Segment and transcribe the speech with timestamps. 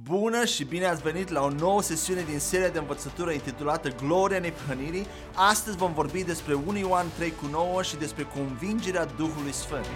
[0.00, 4.38] Bună și bine ați venit la o nouă sesiune din seria de învățătură intitulată Gloria
[4.38, 5.06] Neprihănirii.
[5.34, 9.86] Astăzi vom vorbi despre 1 Ioan 3 cu 9 și despre convingerea Duhului Sfânt.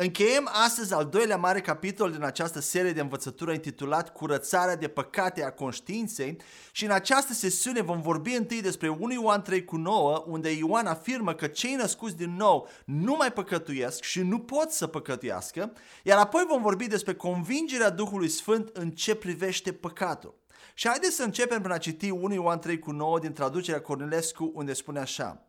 [0.00, 5.44] Încheiem astăzi al doilea mare capitol din această serie de învățătură intitulat Curățarea de păcate
[5.44, 6.36] a conștiinței
[6.72, 10.86] și în această sesiune vom vorbi întâi despre 1 Ioan 3 cu 9 unde Ioan
[10.86, 15.72] afirmă că cei născuți din nou nu mai păcătuiesc și nu pot să păcătuiască,
[16.02, 20.34] iar apoi vom vorbi despre convingerea Duhului Sfânt în ce privește păcatul.
[20.74, 24.50] Și haideți să începem prin a citi 1 Ioan 3 cu 9 din traducerea Cornelescu
[24.54, 25.47] unde spune așa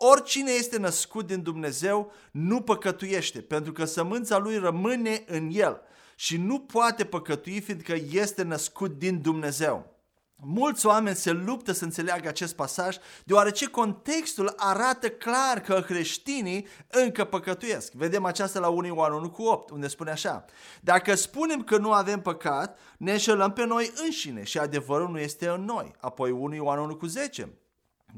[0.00, 5.80] Oricine este născut din Dumnezeu nu păcătuiește, pentru că sămânța lui rămâne în el
[6.16, 9.96] și nu poate păcătui fiindcă este născut din Dumnezeu.
[10.36, 17.24] Mulți oameni se luptă să înțeleagă acest pasaj, deoarece contextul arată clar că creștinii încă
[17.24, 17.92] păcătuiesc.
[17.92, 20.44] Vedem aceasta la 1 Ioan 1 cu 8, unde spune așa.
[20.80, 25.48] Dacă spunem că nu avem păcat, ne înșelăm pe noi înșine și adevărul nu este
[25.48, 25.92] în noi.
[26.00, 27.48] Apoi 1 Ioan 1 cu 10.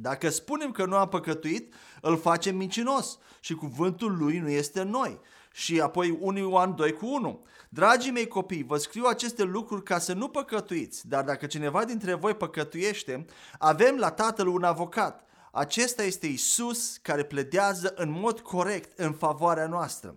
[0.00, 4.88] Dacă spunem că nu am păcătuit, îl facem mincinos și cuvântul lui nu este în
[4.88, 5.20] noi.
[5.52, 7.44] Și apoi 1 Ioan 2 cu 1.
[7.68, 12.14] Dragii mei copii, vă scriu aceste lucruri ca să nu păcătuiți, dar dacă cineva dintre
[12.14, 13.24] voi păcătuiește,
[13.58, 15.24] avem la Tatăl un avocat.
[15.52, 20.16] Acesta este Isus care pledează în mod corect în favoarea noastră.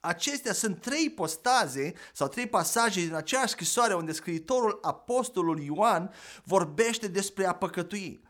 [0.00, 6.12] Acestea sunt trei postaze sau trei pasaje din aceeași scrisoare unde scriitorul apostolul Ioan
[6.44, 8.28] vorbește despre a păcătui.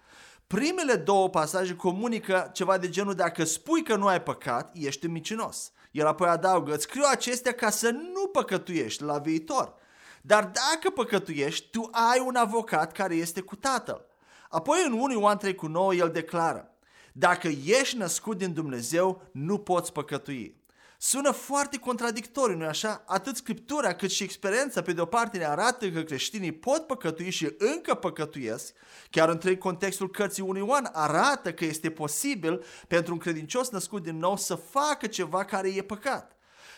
[0.56, 5.72] Primele două pasaje comunică ceva de genul dacă spui că nu ai păcat, ești micinos.
[5.90, 9.74] El apoi adaugă, îți scriu acestea ca să nu păcătuiești la viitor.
[10.22, 14.06] Dar dacă păcătuiești, tu ai un avocat care este cu tatăl.
[14.48, 16.70] Apoi în 1 Ioan 3 cu 9 el declară,
[17.12, 20.59] dacă ești născut din Dumnezeu, nu poți păcătui.
[21.02, 23.02] Sună foarte contradictoriu, nu-i așa?
[23.06, 27.30] Atât Scriptura cât și experiența pe de o parte ne arată că creștinii pot păcătui
[27.30, 28.72] și încă păcătuiesc,
[29.10, 34.16] chiar întreg contextul cărții 1 Ioan arată că este posibil pentru un credincios născut din
[34.18, 36.36] nou să facă ceva care e păcat.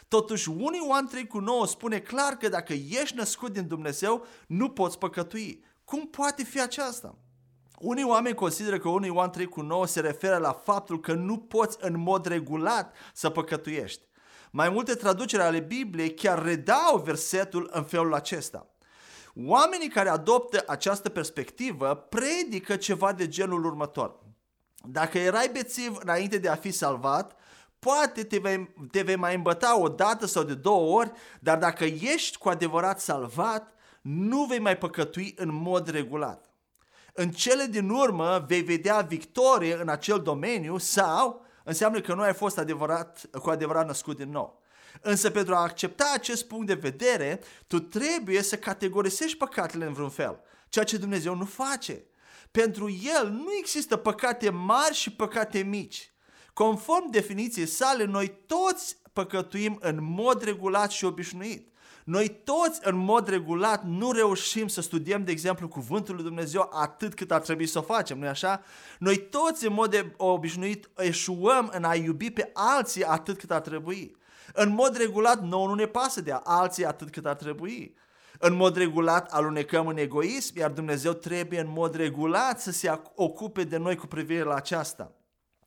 [0.09, 4.71] Totuși 1 Ioan 3 cu 9 spune clar că dacă ești născut din Dumnezeu, nu
[4.71, 5.65] poți păcătui.
[5.85, 7.19] Cum poate fi aceasta?
[7.79, 11.39] Unii oameni consideră că 1 Ioan 3 cu 9 se referă la faptul că nu
[11.39, 14.11] poți în mod regulat să păcătuiești.
[14.55, 18.67] Mai multe traduceri ale Bibliei chiar redau versetul în felul acesta.
[19.47, 24.19] Oamenii care adoptă această perspectivă predică ceva de genul următor.
[24.89, 27.37] Dacă erai bețiv înainte de a fi salvat,
[27.79, 31.85] poate te vei, te vei mai îmbăta o dată sau de două ori, dar dacă
[31.85, 36.51] ești cu adevărat salvat, nu vei mai păcătui în mod regulat.
[37.13, 42.35] În cele din urmă vei vedea victorie în acel domeniu sau înseamnă că nu ai
[42.35, 44.63] fost adevărat, cu adevărat născut din nou.
[45.01, 50.09] Însă pentru a accepta acest punct de vedere, tu trebuie să categorisești păcatele în vreun
[50.09, 52.05] fel, ceea ce Dumnezeu nu face.
[52.51, 56.13] Pentru El nu există păcate mari și păcate mici.
[56.53, 61.72] Conform definiției sale, noi toți păcătuim în mod regulat și obișnuit.
[62.05, 67.15] Noi toți în mod regulat nu reușim să studiem, de exemplu, cuvântul lui Dumnezeu atât
[67.15, 68.63] cât ar trebui să o facem, nu așa?
[68.99, 74.17] Noi toți în mod obișnuit eșuăm în a iubi pe alții atât cât ar trebui.
[74.53, 77.95] În mod regulat, nouă nu ne pasă de alții atât cât ar trebui.
[78.39, 83.65] În mod regulat alunecăm în egoism, iar Dumnezeu trebuie în mod regulat să se ocupe
[83.65, 85.13] de noi cu privire la aceasta.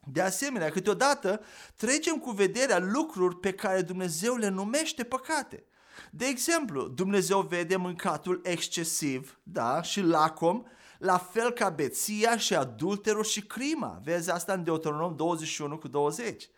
[0.07, 1.41] De asemenea, câteodată
[1.75, 5.63] trecem cu vederea lucruri pe care Dumnezeu le numește păcate.
[6.11, 10.63] De exemplu, Dumnezeu vede mâncatul excesiv, da, și lacom,
[10.97, 13.99] la fel ca beția și adulterul și crima.
[14.03, 16.49] Vezi asta în Deuteronom 21 cu 20.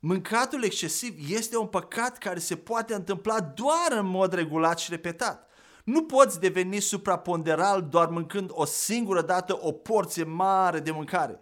[0.00, 5.48] Mâncatul excesiv este un păcat care se poate întâmpla doar în mod regulat și repetat.
[5.84, 11.40] Nu poți deveni supraponderal doar mâncând o singură dată o porție mare de mâncare.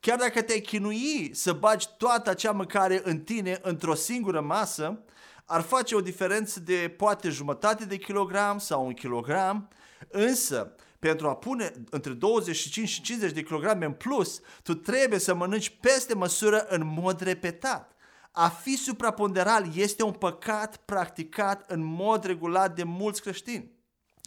[0.00, 5.04] Chiar dacă te-ai chinui să bagi toată acea mâncare în tine într-o singură masă,
[5.50, 9.68] ar face o diferență de poate jumătate de kilogram sau un kilogram,
[10.08, 15.34] însă pentru a pune între 25 și 50 de kilograme în plus, tu trebuie să
[15.34, 17.92] mănânci peste măsură în mod repetat.
[18.32, 23.77] A fi supraponderal este un păcat practicat în mod regulat de mulți creștini.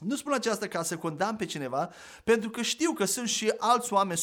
[0.05, 1.89] Nu spun aceasta ca să condamn pe cineva,
[2.23, 4.19] pentru că știu că sunt și alți oameni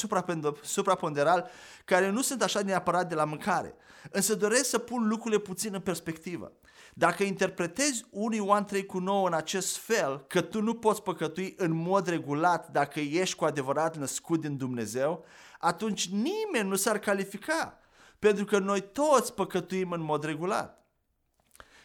[0.62, 1.44] supraponderali
[1.84, 3.74] care nu sunt așa neapărat de la mâncare.
[4.10, 6.52] Însă doresc să pun lucrurile puțin în perspectivă.
[6.94, 11.54] Dacă interpretezi 1 Ioan 3 cu 9 în acest fel, că tu nu poți păcătui
[11.56, 15.24] în mod regulat dacă ești cu adevărat născut din Dumnezeu,
[15.58, 17.78] atunci nimeni nu s-ar califica,
[18.18, 20.77] pentru că noi toți păcătuim în mod regulat.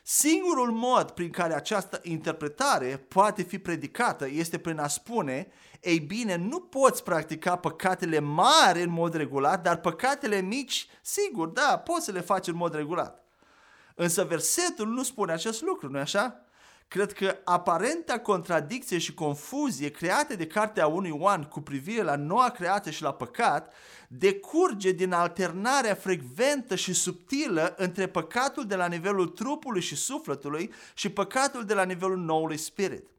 [0.06, 5.48] Singurul mod prin care această interpretare poate fi predicată este prin a spune,
[5.82, 11.78] ei bine, nu poți practica păcatele mari în mod regulat, dar păcatele mici, sigur, da,
[11.78, 13.24] poți să le faci în mod regulat.
[13.96, 16.43] Însă versetul nu spune acest lucru, nu-i așa?
[16.94, 22.50] Cred că aparenta contradicție și confuzie create de cartea unui Ioan cu privire la noua
[22.50, 23.74] creație și la păcat
[24.08, 31.10] decurge din alternarea frecventă și subtilă între păcatul de la nivelul trupului și sufletului și
[31.10, 33.13] păcatul de la nivelul noului spirit.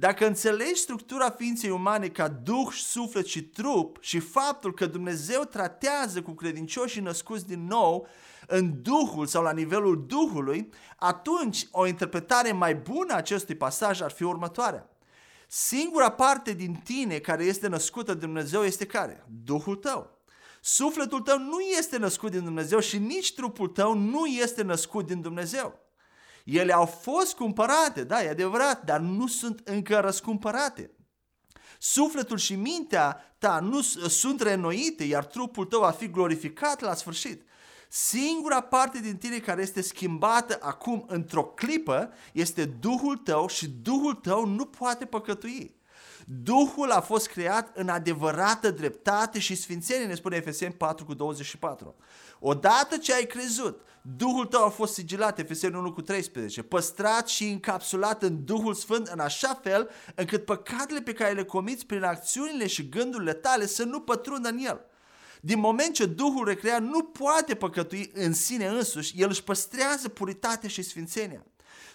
[0.00, 6.22] Dacă înțelegi structura ființei umane ca duh, suflet și trup și faptul că Dumnezeu tratează
[6.22, 8.06] cu credincioșii născuți din nou
[8.46, 14.10] în Duhul sau la nivelul Duhului, atunci o interpretare mai bună a acestui pasaj ar
[14.10, 14.88] fi următoarea.
[15.48, 19.24] Singura parte din tine care este născută de Dumnezeu este care?
[19.44, 20.18] Duhul tău.
[20.60, 25.20] Sufletul tău nu este născut din Dumnezeu și nici trupul tău nu este născut din
[25.20, 25.87] Dumnezeu.
[26.50, 30.90] Ele au fost cumpărate, da, e adevărat, dar nu sunt încă răscumpărate.
[31.78, 37.42] Sufletul și mintea ta nu sunt renoite, iar trupul tău va fi glorificat la sfârșit.
[37.88, 44.14] Singura parte din tine care este schimbată acum într-o clipă este Duhul tău și Duhul
[44.14, 45.76] tău nu poate păcătui.
[46.24, 51.96] Duhul a fost creat în adevărată dreptate și sfințenie, ne spune Efeseni 4 cu 24.
[52.40, 53.80] Odată ce ai crezut,
[54.16, 59.06] Duhul tău a fost sigilat, Efeseni 1 cu 13, păstrat și încapsulat în Duhul Sfânt
[59.06, 63.84] în așa fel încât păcatele pe care le comiți prin acțiunile și gândurile tale să
[63.84, 64.80] nu pătrundă în el.
[65.40, 70.68] Din moment ce Duhul recreat nu poate păcătui în sine însuși, el își păstrează puritatea
[70.68, 71.46] și sfințenia.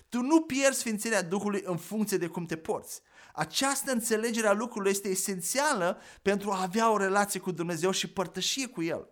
[0.09, 3.01] Tu nu pierzi sfințenia Duhului în funcție de cum te porți.
[3.33, 8.67] Această înțelegere a lucrurilor este esențială pentru a avea o relație cu Dumnezeu și părtășie
[8.67, 9.07] cu El.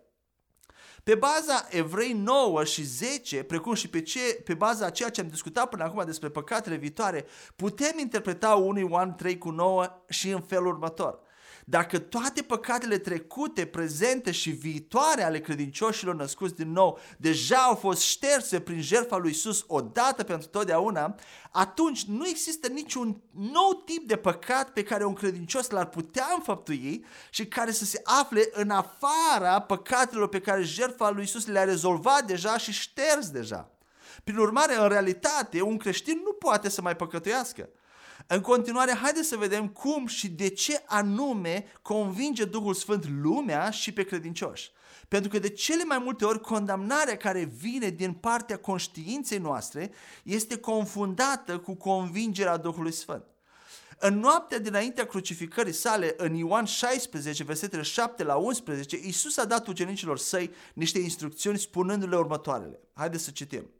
[1.04, 5.20] Pe baza Evrei 9 și 10, precum și pe, ce, pe baza a ceea ce
[5.20, 7.24] am discutat până acum despre păcatele viitoare,
[7.56, 11.18] putem interpreta 1 Ioan 3 cu 9 și în felul următor.
[11.64, 18.00] Dacă toate păcatele trecute, prezente și viitoare ale credincioșilor născuți din nou deja au fost
[18.00, 21.14] șterse prin jertfa lui Isus odată pentru totdeauna,
[21.50, 27.04] atunci nu există niciun nou tip de păcat pe care un credincios l-ar putea înfăptui
[27.30, 32.24] și care să se afle în afara păcatelor pe care jertfa lui Isus le-a rezolvat
[32.24, 33.70] deja și șters deja.
[34.24, 37.68] Prin urmare, în realitate, un creștin nu poate să mai păcătuiască.
[38.32, 43.92] În continuare, haideți să vedem cum și de ce anume convinge Duhul Sfânt lumea și
[43.92, 44.70] pe credincioși.
[45.08, 49.90] Pentru că de cele mai multe ori condamnarea care vine din partea conștiinței noastre
[50.22, 53.24] este confundată cu convingerea Duhului Sfânt.
[53.98, 59.66] În noaptea dinaintea crucificării sale, în Ioan 16, versetele 7 la 11, Iisus a dat
[59.66, 62.80] ucenicilor săi niște instrucțiuni spunându-le următoarele.
[62.94, 63.70] Haideți să citim.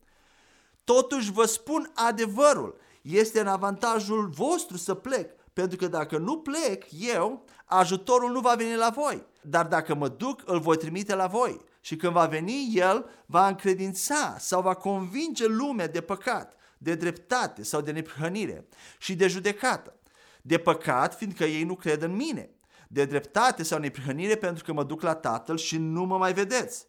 [0.84, 6.84] Totuși vă spun adevărul, este în avantajul vostru să plec, pentru că dacă nu plec
[7.14, 9.26] eu, ajutorul nu va veni la voi.
[9.40, 11.60] Dar dacă mă duc, îl voi trimite la voi.
[11.80, 17.62] Și când va veni, el va încredința sau va convinge lumea de păcat, de dreptate
[17.62, 18.66] sau de neprihănire
[18.98, 19.96] și de judecată.
[20.42, 22.50] De păcat, fiindcă ei nu cred în mine.
[22.88, 26.86] De dreptate sau neprihănire pentru că mă duc la Tatăl și nu mă mai vedeți.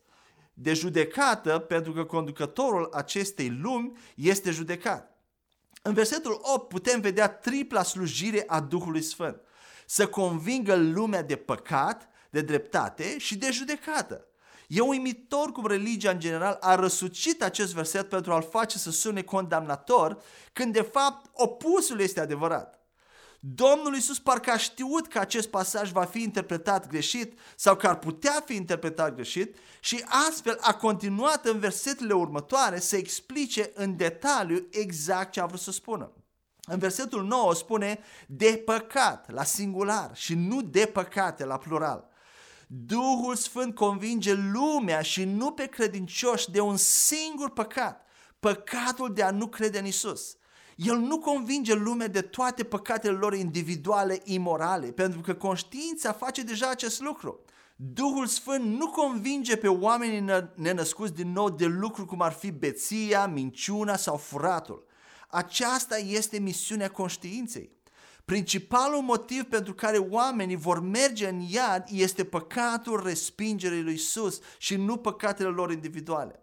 [0.54, 5.13] De judecată pentru că conducătorul acestei lumi este judecat.
[5.86, 9.42] În versetul 8 putem vedea tripla slujire a Duhului Sfânt.
[9.86, 14.28] Să convingă lumea de păcat, de dreptate și de judecată.
[14.68, 19.22] E uimitor cum religia în general a răsucit acest verset pentru a-l face să sune
[19.22, 20.22] condamnator,
[20.54, 22.83] când de fapt opusul este adevărat.
[23.46, 28.00] Domnul Iisus parcă a știut că acest pasaj va fi interpretat greșit sau că ar
[28.00, 34.68] putea fi interpretat greșit și astfel a continuat în versetele următoare să explice în detaliu
[34.72, 36.12] exact ce a vrut să spună.
[36.62, 42.10] În versetul 9 spune de păcat la singular și nu de păcate la plural.
[42.68, 48.06] Duhul Sfânt convinge lumea și nu pe credincioși de un singur păcat,
[48.40, 50.38] păcatul de a nu crede în Isus.
[50.76, 56.70] El nu convinge lumea de toate păcatele lor individuale imorale, pentru că conștiința face deja
[56.70, 57.40] acest lucru.
[57.76, 63.28] Duhul Sfânt nu convinge pe oamenii nenăscuți din nou de lucruri cum ar fi beția,
[63.28, 64.86] minciuna sau furatul.
[65.30, 67.72] Aceasta este misiunea conștiinței.
[68.26, 74.76] Principalul motiv pentru care oamenii vor merge în iad este păcatul respingerii lui Isus și
[74.76, 76.43] nu păcatele lor individuale.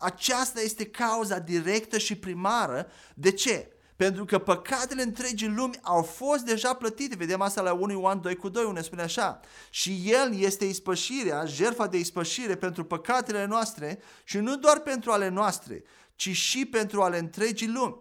[0.00, 2.86] Aceasta este cauza directă și primară.
[3.14, 3.72] De ce?
[3.96, 7.16] Pentru că păcatele întregii lumi au fost deja plătite.
[7.16, 9.40] Vedem asta la 1 Ioan 2 cu 2, unde spune așa.
[9.70, 15.28] Și El este ispășirea, jertfa de ispășire pentru păcatele noastre și nu doar pentru ale
[15.28, 15.82] noastre,
[16.14, 17.96] ci și pentru ale întregii lumi.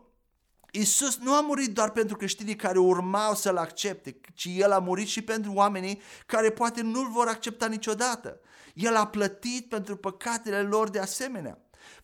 [0.72, 5.08] Isus nu a murit doar pentru creștinii care urmau să-L accepte, ci El a murit
[5.08, 8.40] și pentru oamenii care poate nu-L vor accepta niciodată.
[8.74, 11.58] El a plătit pentru păcatele lor de asemenea.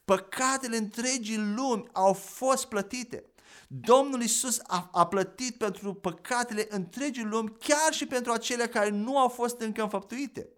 [0.06, 3.26] Păcatele întregii lumi au fost plătite.
[3.68, 9.18] Domnul Isus a, a plătit pentru păcatele întregii lumi, chiar și pentru acele care nu
[9.18, 10.50] au fost încă înfăptuite.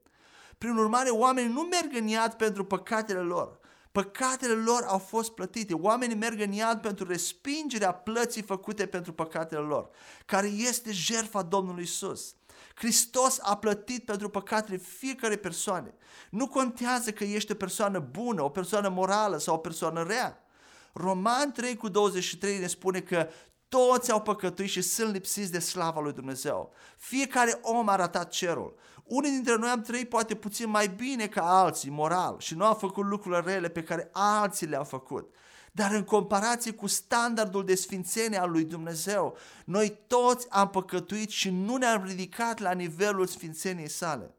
[0.58, 3.60] Prin urmare, oamenii nu merg în iad pentru păcatele lor.
[3.92, 5.74] Păcatele lor au fost plătite.
[5.74, 9.90] Oamenii merg în iad pentru respingerea plății făcute pentru păcatele lor,
[10.26, 12.36] care este jertfa Domnului Isus.
[12.78, 15.94] Hristos a plătit pentru păcatele fiecare persoane.
[16.30, 20.44] Nu contează că ești o persoană bună, o persoană morală sau o persoană rea.
[20.94, 23.30] Roman 3 cu 23 ne spune că
[23.70, 26.74] toți au păcătuit și sunt lipsiți de slava lui Dumnezeu.
[26.98, 28.76] Fiecare om a ratat cerul.
[29.04, 32.76] Unii dintre noi am trăit poate puțin mai bine ca alții, moral, și nu am
[32.76, 35.36] făcut lucrurile rele pe care alții le-au făcut.
[35.78, 41.50] Dar în comparație cu standardul de sfințenie al lui Dumnezeu, noi toți am păcătuit și
[41.50, 44.36] nu ne-am ridicat la nivelul sfințeniei sale.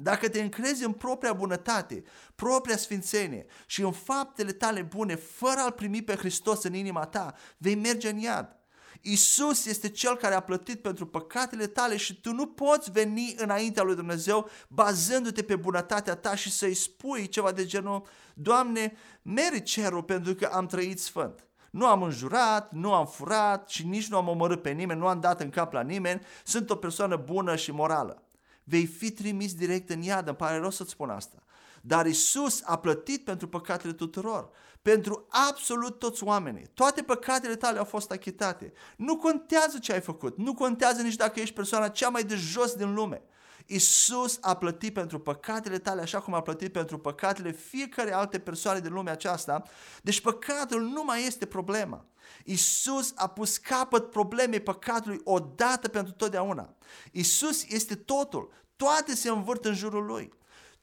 [0.00, 2.02] Dacă te încrezi în propria bunătate,
[2.34, 7.34] propria sfințenie și în faptele tale bune, fără a-L primi pe Hristos în inima ta,
[7.56, 8.56] vei merge în iad.
[9.00, 13.82] Isus este Cel care a plătit pentru păcatele tale și tu nu poți veni înaintea
[13.82, 20.02] lui Dumnezeu bazându-te pe bunătatea ta și să-i spui ceva de genul, Doamne, merit cerul
[20.02, 21.46] pentru că am trăit sfânt.
[21.70, 25.20] Nu am înjurat, nu am furat și nici nu am omorât pe nimeni, nu am
[25.20, 28.22] dat în cap la nimeni, sunt o persoană bună și morală
[28.68, 31.42] vei fi trimis direct în iad, îmi pare rău să-ți spun asta.
[31.80, 34.50] Dar Isus a plătit pentru păcatele tuturor,
[34.82, 36.66] pentru absolut toți oamenii.
[36.74, 38.72] Toate păcatele tale au fost achitate.
[38.96, 42.72] Nu contează ce ai făcut, nu contează nici dacă ești persoana cea mai de jos
[42.72, 43.22] din lume.
[43.70, 48.80] Isus a plătit pentru păcatele tale așa cum a plătit pentru păcatele fiecare alte persoane
[48.80, 49.62] din lumea aceasta.
[50.02, 52.04] Deci păcatul nu mai este problema.
[52.44, 56.74] Isus a pus capăt problemei păcatului odată pentru totdeauna.
[57.12, 58.52] Isus este totul.
[58.76, 60.32] Toate se învârt în jurul lui.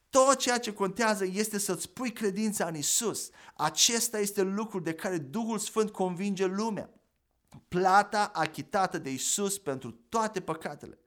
[0.09, 3.29] Tot ceea ce contează este să-ți pui credința în Isus.
[3.55, 6.89] Acesta este lucrul de care Duhul Sfânt convinge lumea.
[7.67, 10.99] Plata achitată de Isus pentru toate păcatele.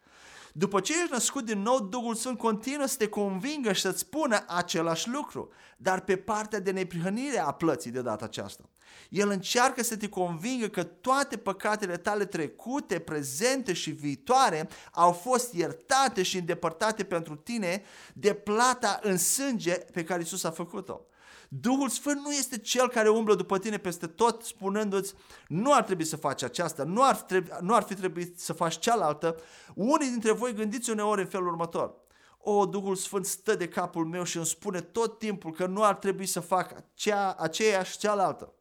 [0.58, 4.44] După ce ești născut din nou, Duhul Sfânt continuă să te convingă și să-ți spună
[4.46, 8.70] același lucru, dar pe partea de neprihănire a plății de data aceasta.
[9.08, 15.52] El încearcă să te convingă că toate păcatele tale trecute, prezente și viitoare au fost
[15.52, 17.82] iertate și îndepărtate pentru tine
[18.14, 21.00] de plata în sânge pe care Isus a făcut-o.
[21.48, 25.14] Duhul Sfânt nu este cel care umblă după tine peste tot spunându-ți
[25.48, 28.78] nu ar trebui să faci aceasta, nu ar, trebui, nu ar fi trebuit să faci
[28.78, 29.36] cealaltă.
[29.74, 31.94] Unii dintre voi gândiți uneori în felul următor.
[32.38, 35.94] O, Duhul Sfânt stă de capul meu și îmi spune tot timpul că nu ar
[35.94, 38.52] trebui să fac acea, aceeași cealaltă.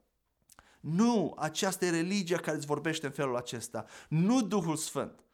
[0.80, 5.27] Nu, aceasta e religia care îți vorbește în felul acesta, nu Duhul Sfânt.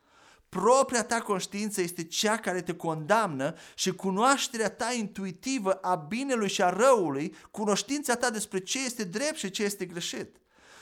[0.54, 6.64] Propria ta conștiință este cea care te condamnă și cunoașterea ta intuitivă a binelui și
[6.64, 10.38] a răului, cunoștința ta despre ce este drept și ce este greșit.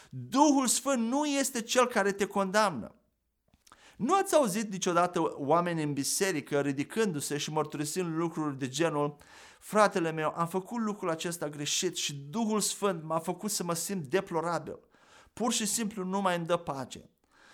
[0.10, 2.96] Duhul Sfânt nu este cel care te condamnă.
[3.98, 9.18] Nu ați auzit niciodată oameni în biserică ridicându-se și mărturisind lucruri de genul
[9.60, 14.06] Fratele meu, am făcut lucrul acesta greșit și Duhul Sfânt m-a făcut să mă simt
[14.06, 14.80] deplorabil.
[15.34, 17.10] Pur și simplu nu mai îmi dă pace.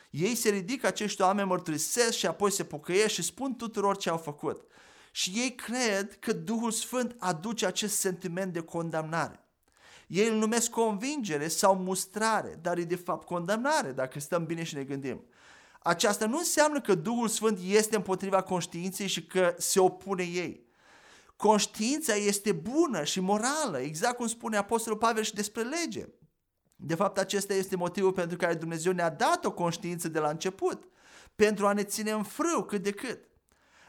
[0.09, 4.17] Ei se ridică, acești oameni mărturisesc și apoi se pocăiesc și spun tuturor ce au
[4.17, 4.65] făcut.
[5.11, 9.47] Și ei cred că Duhul Sfânt aduce acest sentiment de condamnare.
[10.07, 14.75] Ei îl numesc convingere sau mustrare, dar e de fapt condamnare, dacă stăm bine și
[14.75, 15.25] ne gândim.
[15.79, 20.65] Aceasta nu înseamnă că Duhul Sfânt este împotriva conștiinței și că se opune ei.
[21.35, 26.07] Conștiința este bună și morală, exact cum spune Apostolul Pavel și despre lege.
[26.79, 30.84] De fapt, acesta este motivul pentru care Dumnezeu ne-a dat o conștiință de la început,
[31.36, 33.19] pentru a ne ține în frâu cât de cât.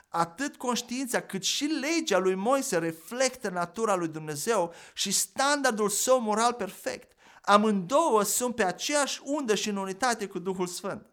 [0.09, 6.53] Atât conștiința cât și legea lui Moise reflectă natura lui Dumnezeu și standardul său moral
[6.53, 7.13] perfect.
[7.43, 11.07] Amândouă sunt pe aceeași undă și în unitate cu Duhul Sfânt.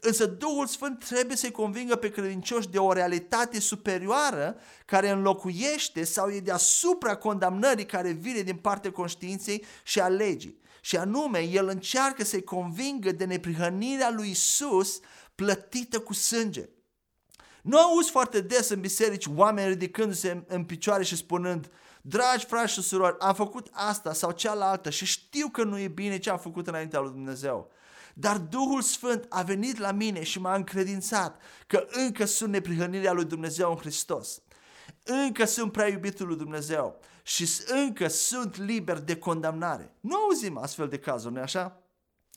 [0.00, 6.30] Însă Duhul Sfânt trebuie să-i convingă pe credincioși de o realitate superioară care înlocuiește sau
[6.30, 10.60] e deasupra condamnării care vine din partea conștiinței și a legii.
[10.80, 15.00] Și anume, el încearcă să-i convingă de neprihănirea lui Isus
[15.34, 16.68] plătită cu sânge.
[17.62, 21.70] Nu auzi foarte des în biserici oameni ridicându-se în picioare și spunând
[22.02, 26.18] Dragi frați și surori, am făcut asta sau cealaltă și știu că nu e bine
[26.18, 27.70] ce am făcut înaintea lui Dumnezeu.
[28.14, 33.24] dar Duhul Sfânt a venit la mine și m-a încredințat că încă sunt neprihănirea lui
[33.24, 34.42] Dumnezeu în Hristos.
[35.04, 39.94] Încă sunt prea iubitul lui Dumnezeu și încă sunt liber de condamnare.
[40.00, 41.82] Nu auzim astfel de cazuri, nu așa?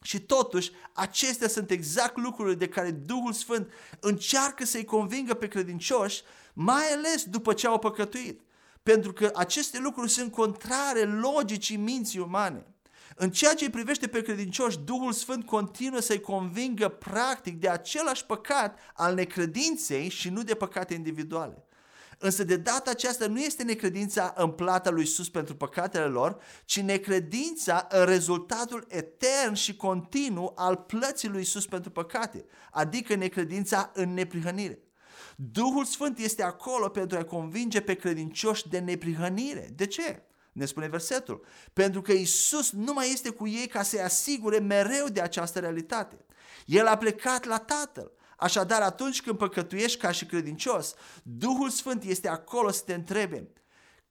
[0.02, 6.22] Și totuși, acestea sunt exact lucrurile de care Duhul Sfânt încearcă să-i convingă pe credincioși,
[6.54, 8.42] mai ales după ce au păcătuit.
[8.84, 12.66] Pentru că aceste lucruri sunt contrare logicii minții umane.
[13.16, 18.26] În ceea ce îi privește pe credincioși, Duhul Sfânt continuă să-i convingă practic de același
[18.26, 21.64] păcat al necredinței și nu de păcate individuale.
[22.24, 26.80] Însă de data aceasta nu este necredința în plata lui Isus pentru păcatele lor, ci
[26.80, 34.14] necredința în rezultatul etern și continuu al plății lui Isus pentru păcate, adică necredința în
[34.14, 34.80] neprihănire.
[35.36, 39.70] Duhul Sfânt este acolo pentru a convinge pe credincioși de neprihănire.
[39.76, 40.24] De ce?
[40.52, 41.46] Ne spune versetul.
[41.74, 46.26] Pentru că Isus nu mai este cu ei ca să-i asigure mereu de această realitate.
[46.66, 48.12] El a plecat la Tatăl.
[48.44, 53.52] Așadar, atunci când păcătuiești ca și credincios, Duhul Sfânt este acolo să te întrebe,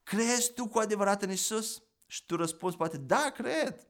[0.03, 1.81] crezi tu cu adevărat în Isus?
[2.05, 3.87] Și tu răspunzi poate, da, cred.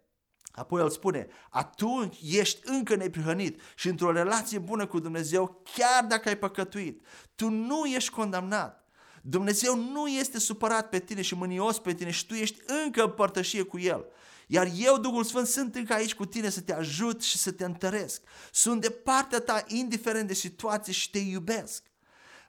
[0.52, 6.30] Apoi el spune, atunci ești încă neprihănit și într-o relație bună cu Dumnezeu, chiar dacă
[6.30, 7.06] ai păcătuit.
[7.36, 8.83] Tu nu ești condamnat.
[9.26, 13.10] Dumnezeu nu este supărat pe tine și mânios pe tine și tu ești încă în
[13.10, 14.06] părtășie cu El.
[14.48, 17.64] Iar eu, Duhul Sfânt, sunt încă aici cu tine să te ajut și să te
[17.64, 18.22] întăresc.
[18.52, 21.84] Sunt de partea ta, indiferent de situație și te iubesc.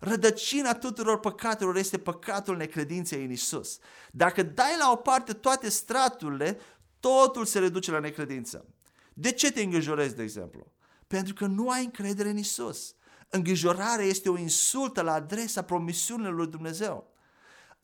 [0.00, 3.78] Rădăcina tuturor păcatelor este păcatul necredinței în Isus.
[4.10, 6.58] Dacă dai la o parte toate straturile,
[7.00, 8.66] totul se reduce la necredință.
[9.12, 10.72] De ce te îngrijorezi, de exemplu?
[11.06, 12.94] Pentru că nu ai încredere în Isus.
[13.34, 17.12] Îngrijorarea este o insultă la adresa promisiunilor lui Dumnezeu.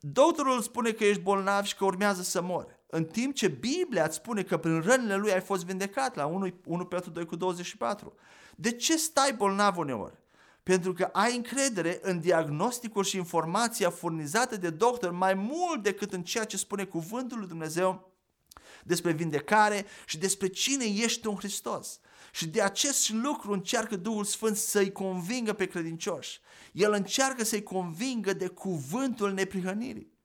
[0.01, 2.79] Doctorul spune că ești bolnav și că urmează să mori.
[2.87, 6.61] În timp ce Biblia îți spune că prin rănile lui ai fost vindecat la 1,
[6.65, 8.15] 1 Petru 2 cu 24.
[8.57, 10.19] De ce stai bolnav uneori?
[10.63, 16.23] Pentru că ai încredere în diagnosticul și informația furnizată de doctor mai mult decât în
[16.23, 18.13] ceea ce spune cuvântul lui Dumnezeu
[18.85, 22.01] despre vindecare și despre cine ești tu în Hristos.
[22.33, 26.41] Și de acest lucru încearcă Duhul Sfânt să-i convingă pe credincioși.
[26.73, 30.19] El încearcă să-i convingă de cuvântul neprihănirii.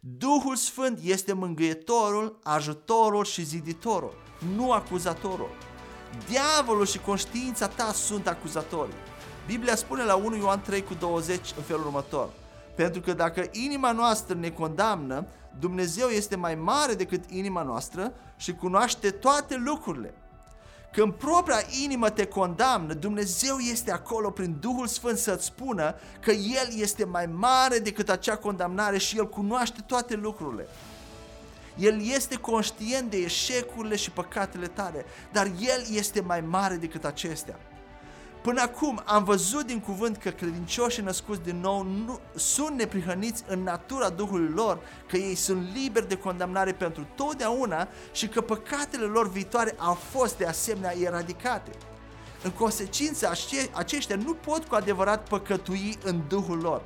[0.00, 4.14] Duhul Sfânt este mângâietorul, ajutorul și ziditorul,
[4.56, 5.50] nu acuzatorul.
[6.28, 8.94] Diavolul și conștiința ta sunt acuzatorii.
[9.46, 12.30] Biblia spune la 1 Ioan 3 cu 20 în felul următor.
[12.76, 15.26] Pentru că dacă inima noastră ne condamnă,
[15.60, 20.14] Dumnezeu este mai mare decât inima noastră și cunoaște toate lucrurile.
[20.96, 26.68] Când propria inimă te condamnă, Dumnezeu este acolo prin Duhul Sfânt să-ți spună că El
[26.76, 30.66] este mai mare decât acea condamnare și El cunoaște toate lucrurile.
[31.78, 37.58] El este conștient de eșecurile și păcatele tale, dar El este mai mare decât acestea.
[38.46, 43.62] Până acum am văzut din cuvânt că credincioșii născuți din nou nu, sunt neprihăniți în
[43.62, 44.78] natura Duhului lor,
[45.08, 50.36] că ei sunt liberi de condamnare pentru totdeauna și că păcatele lor viitoare au fost
[50.36, 51.70] de asemenea eradicate.
[52.42, 53.30] În consecință,
[53.72, 56.82] aceștia nu pot cu adevărat păcătui în Duhul lor.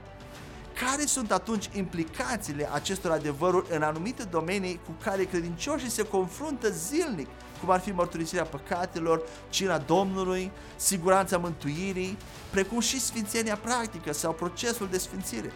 [0.86, 7.28] Care sunt atunci implicațiile acestor adevăruri în anumite domenii cu care credincioșii se confruntă zilnic
[7.60, 12.16] cum ar fi mărturisirea păcatelor, cina Domnului, siguranța mântuirii,
[12.50, 15.52] precum și sfințenia practică sau procesul de sfințire.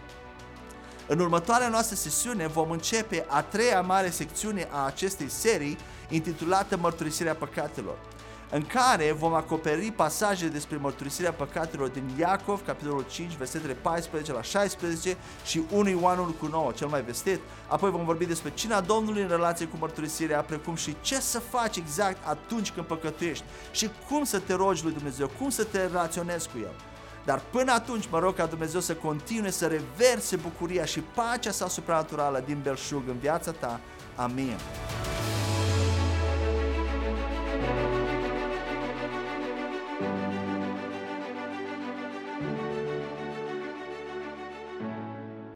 [1.06, 7.34] În următoarea noastră sesiune vom începe a treia mare secțiune a acestei serii intitulată Mărturisirea
[7.34, 7.96] păcatelor
[8.50, 14.42] în care vom acoperi pasaje despre mărturisirea păcatelor din Iacov, capitolul 5, versetele 14 la
[14.42, 17.40] 16 și 1 Ioan 1 cu 9, cel mai vestit.
[17.68, 21.76] Apoi vom vorbi despre cina Domnului în relație cu mărturisirea, precum și ce să faci
[21.76, 26.48] exact atunci când păcătuiești și cum să te rogi lui Dumnezeu, cum să te relaționezi
[26.48, 26.74] cu El.
[27.24, 31.68] Dar până atunci mă rog ca Dumnezeu să continue să reverse bucuria și pacea sa
[31.68, 33.80] supranaturală din belșug în viața ta.
[34.16, 34.56] Amin.